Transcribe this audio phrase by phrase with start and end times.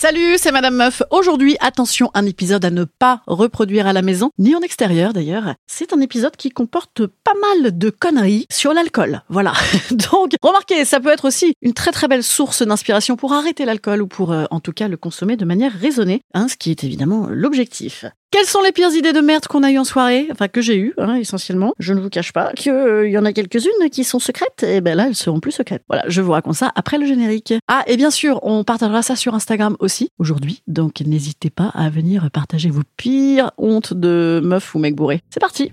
[0.00, 1.02] Salut, c'est Madame Meuf.
[1.10, 5.56] Aujourd'hui, attention, un épisode à ne pas reproduire à la maison, ni en extérieur d'ailleurs.
[5.66, 9.20] C'est un épisode qui comporte pas mal de conneries sur l'alcool.
[9.28, 9.52] Voilà.
[9.90, 14.00] Donc, remarquez, ça peut être aussi une très très belle source d'inspiration pour arrêter l'alcool
[14.00, 16.82] ou pour euh, en tout cas le consommer de manière raisonnée, hein, ce qui est
[16.82, 18.06] évidemment l'objectif.
[18.40, 20.26] Quelles sont les pires idées de merde qu'on a eues en soirée?
[20.32, 21.74] Enfin, que j'ai eues, hein, essentiellement.
[21.78, 24.62] Je ne vous cache pas qu'il euh, y en a quelques-unes qui sont secrètes.
[24.62, 25.82] Et ben là, elles seront plus secrètes.
[25.90, 27.52] Voilà, je vous raconte ça après le générique.
[27.68, 30.62] Ah, et bien sûr, on partagera ça sur Instagram aussi, aujourd'hui.
[30.68, 35.20] Donc, n'hésitez pas à venir partager vos pires hontes de meuf ou mec bourré.
[35.28, 35.72] C'est parti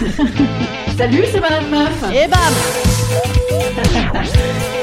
[0.96, 2.54] Salut, c'est Madame Meuf Et bam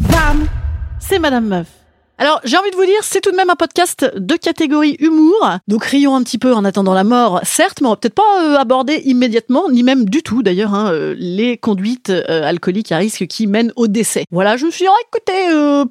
[0.00, 0.46] Et bam,
[0.98, 1.79] c'est Madame Meuf.
[2.20, 5.56] Alors, j'ai envie de vous dire, c'est tout de même un podcast de catégorie humour.
[5.68, 8.42] Donc, rions un petit peu en attendant la mort, certes, mais on va peut-être pas
[8.42, 12.98] euh, aborder immédiatement, ni même du tout d'ailleurs, hein, euh, les conduites euh, alcooliques à
[12.98, 14.24] risque qui mènent au décès.
[14.30, 15.86] Voilà, je me suis dit, oh, écoutez, euh,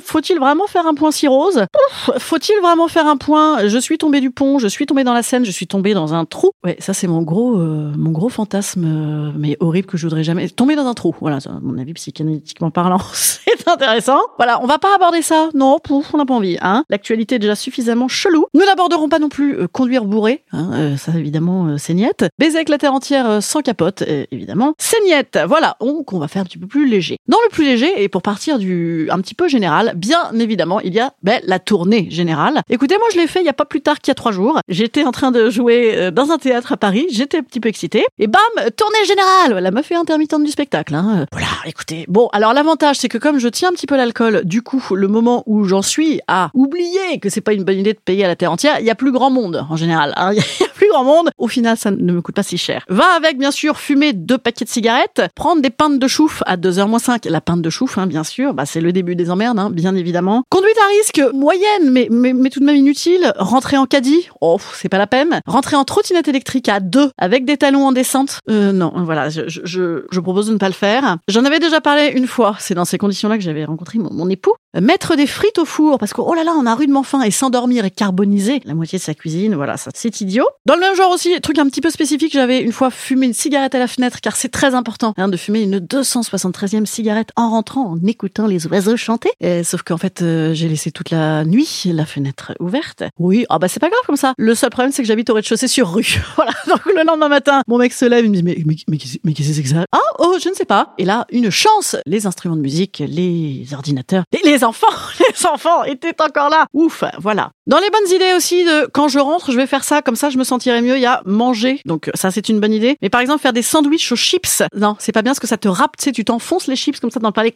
[0.00, 1.66] faut-il vraiment faire un point cirrhose?
[1.70, 3.68] Pouf, Faut-il vraiment faire un point?
[3.68, 6.14] Je suis tombé du pont, je suis tombé dans la Seine, je suis tombé dans
[6.14, 6.52] un trou.
[6.64, 10.48] Ouais, ça c'est mon gros, euh, mon gros fantasme, mais horrible que je voudrais jamais
[10.48, 11.14] tomber dans un trou.
[11.20, 14.20] Voilà, à mon avis psychanalytiquement parlant, c'est intéressant.
[14.38, 15.41] Voilà, on va pas aborder ça.
[15.54, 16.58] Non, pouf, on n'a pas envie.
[16.60, 18.46] Hein L'actualité est déjà suffisamment chelou.
[18.54, 20.42] Nous n'aborderons pas non plus euh, conduire bourré.
[20.52, 22.24] Hein, euh, ça évidemment, euh, c'est niette.
[22.38, 24.74] Baiser avec la terre entière euh, sans capote, euh, évidemment.
[24.78, 25.38] C'est niette.
[25.46, 27.16] Voilà, donc on va faire un petit peu plus léger.
[27.28, 30.94] Dans le plus léger, et pour partir du un petit peu général, bien évidemment, il
[30.94, 32.60] y a ben, la tournée générale.
[32.70, 34.32] Écoutez, moi je l'ai fait il y a pas plus tard qu'il y a trois
[34.32, 34.58] jours.
[34.68, 37.06] J'étais en train de jouer euh, dans un théâtre à Paris.
[37.10, 38.04] J'étais un petit peu excitée.
[38.18, 38.40] Et bam,
[38.76, 39.62] tournée générale.
[39.62, 40.94] La meuf est intermittente du spectacle.
[40.94, 41.20] Hein.
[41.20, 42.04] Euh, Voilà, écoutez.
[42.08, 45.08] Bon, alors l'avantage, c'est que comme je tiens un petit peu l'alcool, du coup, le
[45.08, 48.28] moment où j'en suis à oublier que c'est pas une bonne idée de payer à
[48.28, 50.12] la terre entière, il y a plus grand monde en général.
[50.16, 50.32] hein.
[50.88, 51.30] grand monde.
[51.38, 52.84] Au final, ça ne me coûte pas si cher.
[52.88, 56.56] Va avec, bien sûr, fumer deux paquets de cigarettes, prendre des pintes de chouf à
[56.56, 57.24] 2h moins 5.
[57.26, 59.94] La pinte de chouf, hein, bien sûr, bah, c'est le début des emmerdes, hein, bien
[59.94, 60.44] évidemment.
[60.50, 63.32] Conduite à risque moyenne, mais, mais, mais tout de même inutile.
[63.36, 65.40] Rentrer en caddie, oh, c'est pas la peine.
[65.46, 69.42] Rentrer en trottinette électrique à deux avec des talons en descente, euh, non, voilà, je,
[69.46, 71.18] je, je, propose de ne pas le faire.
[71.28, 74.28] J'en avais déjà parlé une fois, c'est dans ces conditions-là que j'avais rencontré mon, mon
[74.28, 74.54] époux.
[74.80, 77.30] Mettre des frites au four, parce que, oh là là, on a rudement faim, et
[77.30, 80.46] s'endormir et carboniser la moitié de sa cuisine, voilà, ça, c'est idiot.
[80.74, 83.74] Le même genre aussi, truc un petit peu spécifique, j'avais une fois fumé une cigarette
[83.74, 87.92] à la fenêtre, car c'est très important, hein, de fumer une 273e cigarette en rentrant,
[87.92, 89.30] en écoutant les oiseaux chanter.
[89.42, 93.02] Euh, sauf qu'en fait, euh, j'ai laissé toute la nuit la fenêtre ouverte.
[93.18, 94.34] Oui, ah bah c'est pas grave comme ça.
[94.38, 96.20] Le seul problème, c'est que j'habite au rez-de-chaussée sur rue.
[96.36, 96.52] voilà.
[96.68, 99.32] Donc le lendemain matin, mon mec se lève, il me dit, mais, mais, mais, mais
[99.32, 99.84] qu'est-ce que c'est que ça?
[99.92, 100.94] Ah, oh, je ne sais pas.
[100.98, 101.96] Et là, une chance.
[102.06, 104.86] Les instruments de musique, les ordinateurs, et les enfants,
[105.18, 106.66] les enfants étaient encore là.
[106.72, 107.52] Ouf, voilà.
[107.66, 110.30] Dans les bonnes idées aussi de quand je rentre, je vais faire ça, comme ça
[110.30, 110.96] je me sentirai mieux.
[110.96, 111.80] Il y a manger.
[111.84, 112.96] Donc ça c'est une bonne idée.
[113.02, 115.58] Mais par exemple faire des sandwichs aux chips, non, c'est pas bien parce que ça
[115.58, 117.52] te râpe, tu sais, tu t'enfonces les chips comme ça dans le palais.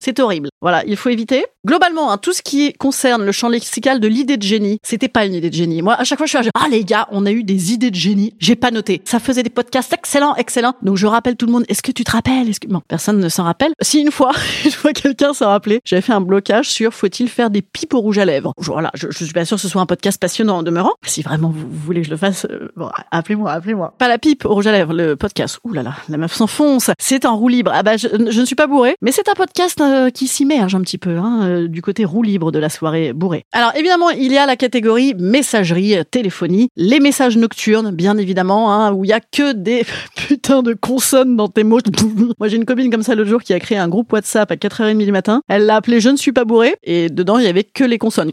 [0.00, 0.48] C'est horrible.
[0.60, 1.46] Voilà, il faut éviter.
[1.66, 5.26] Globalement, hein, tout ce qui concerne le champ lexical de l'idée de génie, c'était pas
[5.26, 5.82] une idée de génie.
[5.82, 7.90] Moi, à chaque fois, je suis là, ah les gars, on a eu des idées
[7.90, 8.34] de génie.
[8.38, 9.02] J'ai pas noté.
[9.04, 10.74] Ça faisait des podcasts excellents, excellents.
[10.82, 11.64] Donc je rappelle tout le monde.
[11.68, 12.58] Est-ce que tu te rappelles?
[12.58, 13.72] Que non, personne ne s'en rappelle.
[13.80, 14.32] Si une fois,
[14.64, 18.00] une fois quelqu'un s'en rappelait, j'avais fait un blocage sur faut-il faire des pipes au
[18.00, 18.52] rouge à lèvres?
[18.56, 18.90] Voilà,
[19.30, 20.92] suis pas sûr que ce soit un podcast passionnant en demeurant.
[21.04, 23.94] Si vraiment vous, voulez que je le fasse, euh, bon, appelez-moi, appelez-moi.
[23.98, 25.58] Pas la pipe au rouge à lèvres, le podcast.
[25.64, 26.90] Ouh là là, la meuf s'enfonce.
[26.98, 27.70] C'est en roue libre.
[27.74, 30.74] Ah bah je, je ne suis pas bourré, mais c'est un podcast euh, qui s'immerge
[30.74, 33.44] un petit peu hein, euh, du côté roue libre de la soirée bourrée.
[33.52, 38.72] Alors évidemment, il y a la catégorie messagerie, euh, téléphonie, les messages nocturnes, bien évidemment,
[38.72, 39.84] hein, où il y a que des
[40.16, 41.78] putains de consonnes dans tes mots.
[42.38, 44.56] Moi j'ai une copine comme ça l'autre jour qui a créé un groupe WhatsApp à
[44.56, 45.42] 4h30 du matin.
[45.48, 47.98] Elle l'a appelé Je ne suis pas bourré et dedans il y avait que les
[47.98, 48.30] consonnes.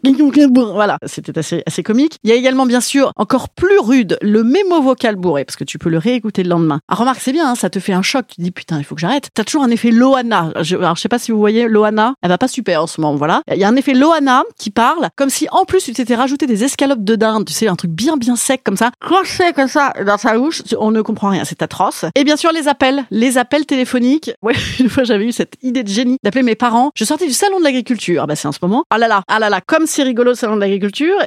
[1.05, 2.17] C'était assez, assez comique.
[2.23, 5.63] Il y a également, bien sûr, encore plus rude, le mémo vocal bourré, parce que
[5.63, 6.79] tu peux le réécouter le lendemain.
[6.87, 8.25] Ah, remarque, c'est bien, hein, ça te fait un choc.
[8.27, 9.29] Tu dis, putain, il faut que j'arrête.
[9.33, 10.51] T'as toujours un effet Loana.
[10.61, 13.01] Je, alors, je sais pas si vous voyez, Loana, elle va pas super en ce
[13.01, 13.41] moment, voilà.
[13.51, 16.47] Il y a un effet Loana qui parle, comme si en plus tu t'étais rajouté
[16.47, 19.67] des escalopes de dinde, tu sais, un truc bien, bien sec comme ça, croché comme
[19.67, 20.63] ça dans sa bouche.
[20.79, 22.05] On ne comprend rien, c'est atroce.
[22.15, 24.31] Et bien sûr, les appels, les appels téléphoniques.
[24.47, 26.91] Ouais, une fois j'avais eu cette idée de génie d'appeler mes parents.
[26.95, 28.21] Je sortais du salon de l'agriculture.
[28.23, 28.85] Ah bah c'est en ce moment.
[28.89, 30.76] Ah là là, ah là là, comme c'est rigolo le salon de l'agriculture.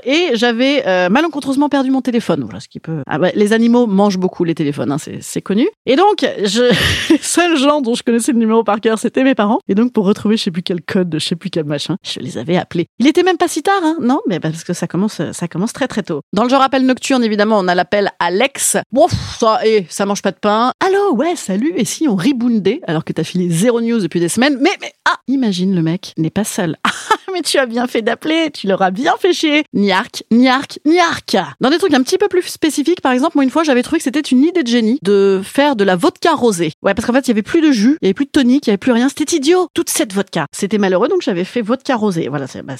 [0.04, 2.42] Et j'avais euh, malencontreusement perdu mon téléphone.
[2.42, 3.02] Voilà ce qui peut.
[3.06, 5.68] Ah bah, les animaux mangent beaucoup les téléphones, hein, c'est connu.
[5.86, 6.72] Et donc, je...
[7.10, 9.58] les seuls gens dont je connaissais le numéro par cœur, c'était mes parents.
[9.68, 12.20] Et donc pour retrouver je sais plus quel code, je sais plus quel machin, je
[12.20, 12.86] les avais appelés.
[12.98, 15.72] Il était même pas si tard, hein Non, mais parce que ça commence, ça commence
[15.72, 16.20] très très tôt.
[16.32, 18.76] Dans le genre appel nocturne, évidemment, on a l'appel Alex.
[18.92, 19.06] Bon,
[19.38, 20.72] ça, et ça mange pas de pain.
[20.84, 21.72] Allô, ouais, salut.
[21.76, 24.58] Et si on reboundait alors que t'as filé zéro news depuis des semaines?
[24.60, 26.76] Mais, mais, ah, imagine le mec n'est pas seul.
[27.30, 29.64] Ah, mais tu as bien fait d'appeler, tu l'auras bien fait chier.
[29.72, 31.36] Niark, niark.
[31.60, 33.98] Dans des trucs un petit peu plus spécifiques, par exemple, moi une fois j'avais trouvé
[33.98, 36.72] que c'était une idée de génie de faire de la vodka rosée.
[36.82, 38.30] Ouais, parce qu'en fait il y avait plus de jus, il y avait plus de
[38.30, 39.08] tonique, il y avait plus rien.
[39.08, 39.68] C'était idiot.
[39.74, 40.46] Toute cette vodka.
[40.52, 42.28] C'était malheureux, donc j'avais fait vodka rosée.
[42.28, 42.74] Voilà, c'est bah,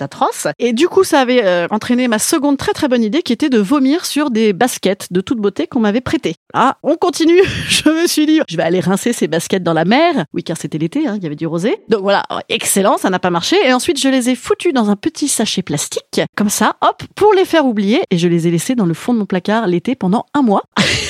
[0.00, 0.46] atroce.
[0.58, 3.50] Et du coup, ça avait euh, entraîné ma seconde très très bonne idée, qui était
[3.50, 6.34] de vomir sur des baskets de toute beauté qu'on m'avait prêtées.
[6.52, 7.40] Ah, on continue.
[7.68, 10.24] je me suis dit, je vais aller rincer ces baskets dans la mer.
[10.32, 11.76] Oui, car c'était l'été, hein, il y avait du rosé.
[11.88, 13.56] Donc voilà, excellent, ça n'a pas marché.
[13.64, 16.03] Et ensuite, je les ai foutus dans un petit sachet plastique,
[16.36, 18.02] comme ça, hop, pour les faire oublier.
[18.10, 20.62] Et je les ai laissés dans le fond de mon placard l'été pendant un mois.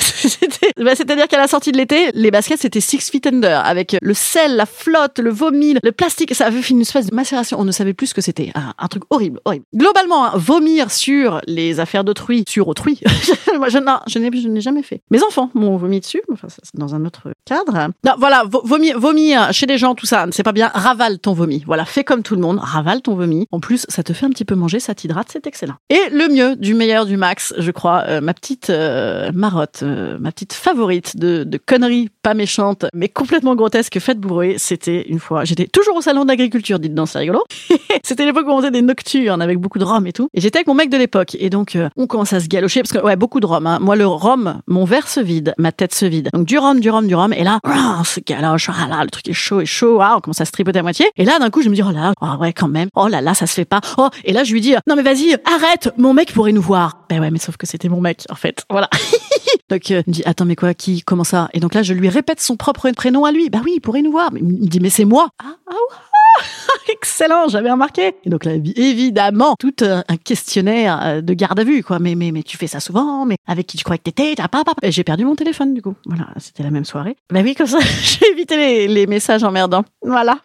[0.85, 4.15] Bah, c'est-à-dire qu'à la sortie de l'été, les baskets c'était six feet under avec le
[4.15, 6.35] sel, la flotte, le vomi, le plastique.
[6.35, 7.59] Ça avait fait une espèce de macération.
[7.61, 8.53] On ne savait plus ce que c'était.
[8.55, 9.65] Un, truc horrible, horrible.
[9.75, 13.01] Globalement, hein, vomir sur les affaires d'autrui, sur autrui.
[13.59, 14.19] Moi, je, je
[14.49, 15.01] n'ai jamais fait.
[15.11, 16.23] Mes enfants m'ont vomi dessus.
[16.33, 17.89] Enfin, dans un autre cadre.
[18.05, 20.71] Non, voilà, vomir, vomir chez des gens, tout ça, c'est pas bien.
[20.75, 21.63] Ravale ton vomi.
[21.67, 22.59] Voilà, fais comme tout le monde.
[22.61, 23.47] Ravale ton vomi.
[23.51, 25.75] En plus, ça te fait un petit peu manger, ça t'hydrate, c'est excellent.
[25.91, 30.14] Et le mieux, du meilleur, du max, je crois, euh, ma petite euh, marotte, euh,
[30.19, 35.19] ma petite favorite de, de conneries pas méchantes, mais complètement grotesques, faites bourrer, c'était une
[35.19, 37.43] fois, j'étais toujours au salon d'agriculture, dites donc, c'est rigolo.
[38.03, 40.29] c'était l'époque où on faisait des nocturnes avec beaucoup de rhum et tout.
[40.35, 41.37] Et j'étais avec mon mec de l'époque.
[41.39, 43.67] Et donc, on commence à se galocher parce que, ouais, beaucoup de rhum.
[43.67, 43.79] Hein.
[43.81, 46.31] Moi, le rhum, mon verre se vide, ma tête se vide.
[46.33, 47.33] Donc, du rhum, du rhum, du rhum.
[47.33, 50.21] Et là, on se galoche, ah là, le truc est chaud et chaud, ah, on
[50.21, 51.07] commence à se tripoter à moitié.
[51.17, 53.09] Et là, d'un coup, je me dis, oh là là, oh ouais, quand même, oh
[53.09, 53.81] là là, ça se fait pas.
[53.99, 57.04] Oh, et là, je lui dis, non mais vas-y, arrête, mon mec pourrait nous voir.
[57.15, 58.65] Ben ouais, mais sauf que c'était mon mec, en fait.
[58.69, 58.91] Voilà.
[59.71, 61.49] donc, euh, il me dit, attends, mais quoi, qui, comment ça?
[61.53, 63.51] Et donc là, je lui répète son propre prénom à lui.
[63.51, 64.33] Bah oui, il pourrait nous voir.
[64.33, 65.29] Mais il me dit, mais c'est moi.
[65.41, 66.43] Ah, ah,
[66.89, 68.17] excellent, j'avais remarqué.
[68.25, 72.01] Et donc là, évidemment, tout euh, un questionnaire euh, de garde à vue, quoi.
[72.01, 74.49] Mais, mais, mais tu fais ça souvent, mais avec qui tu crois que t'étais, t'as
[74.49, 74.75] pas, pas.
[74.83, 75.95] J'ai perdu mon téléphone, du coup.
[76.07, 77.15] Voilà, c'était la même soirée.
[77.33, 79.85] Bah oui, comme ça, j'ai évité les, les messages emmerdants.
[80.03, 80.41] Voilà.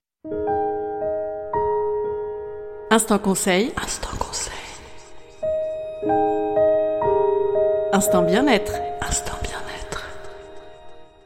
[2.92, 3.72] Instant conseil.
[3.84, 4.54] Instant conseil.
[8.00, 8.72] Instant bien-être.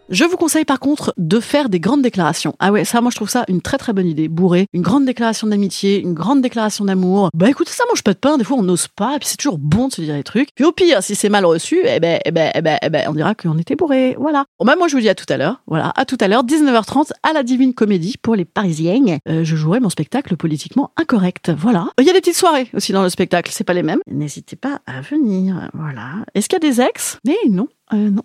[0.10, 2.56] Je vous conseille par contre de faire des grandes déclarations.
[2.60, 4.28] Ah ouais, ça, moi je trouve ça une très très bonne idée.
[4.28, 7.30] Bourré, une grande déclaration d'amitié, une grande déclaration d'amour.
[7.34, 8.38] Bah écoutez, ça mange pas de pain.
[8.38, 10.50] Des fois on n'ose pas, et puis c'est toujours bon de se dire des trucs.
[10.56, 13.06] Puis au pire, si c'est mal reçu, eh ben, eh ben, eh ben, eh ben,
[13.10, 14.16] on dira qu'on était bourré.
[14.20, 14.46] Voilà.
[14.60, 15.62] Bon bah moi je vous dis à tout à l'heure.
[15.68, 19.20] Voilà, à tout à l'heure, 19h30 à la Divine Comédie pour les Parisiennes.
[19.30, 21.52] Euh, je jouerai mon spectacle politiquement incorrect.
[21.58, 21.88] Voilà.
[22.00, 23.52] Il y a des petites soirées aussi dans le spectacle.
[23.54, 24.00] C'est pas les mêmes.
[24.08, 25.70] N'hésitez pas à venir.
[25.74, 26.26] Voilà.
[26.36, 27.20] Est-ce qu'il y a des ex?
[27.26, 27.68] Mais non.
[27.92, 28.24] Euh, non,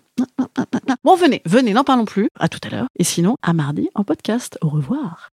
[1.03, 2.29] Bon, venez, venez, n'en parlons plus.
[2.39, 2.87] À tout à l'heure.
[2.97, 4.57] Et sinon, à mardi en podcast.
[4.61, 5.29] Au revoir.